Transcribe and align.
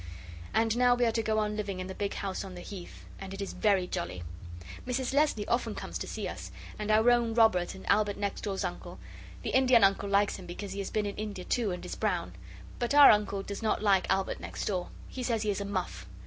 And 0.51 0.75
now 0.77 0.95
we 0.95 1.05
are 1.05 1.11
to 1.11 1.21
go 1.21 1.37
on 1.37 1.55
living 1.55 1.79
in 1.79 1.85
the 1.85 1.93
big 1.93 2.15
house 2.15 2.43
on 2.43 2.55
the 2.55 2.61
Heath, 2.61 3.05
and 3.19 3.35
it 3.35 3.39
is 3.39 3.53
very 3.53 3.85
jolly. 3.85 4.23
Mrs 4.87 5.13
Leslie 5.13 5.47
often 5.47 5.75
comes 5.75 5.99
to 5.99 6.07
see 6.07 6.27
us, 6.27 6.49
and 6.79 6.89
our 6.89 7.11
own 7.11 7.35
Robber 7.35 7.59
and 7.75 7.85
Albert 7.87 8.17
next 8.17 8.41
door's 8.41 8.63
uncle. 8.63 8.97
The 9.43 9.51
Indian 9.51 9.83
Uncle 9.83 10.09
likes 10.09 10.37
him 10.37 10.47
because 10.47 10.71
he 10.71 10.79
has 10.79 10.89
been 10.89 11.05
in 11.05 11.17
India 11.17 11.45
too 11.45 11.69
and 11.69 11.85
is 11.85 11.93
brown; 11.95 12.33
but 12.79 12.95
our 12.95 13.11
Uncle 13.11 13.43
does 13.43 13.61
not 13.61 13.83
like 13.83 14.09
Albert 14.09 14.39
next 14.39 14.65
door. 14.65 14.89
He 15.07 15.21
says 15.21 15.43
he 15.43 15.51
is 15.51 15.61
a 15.61 15.65
muff. 15.65 16.07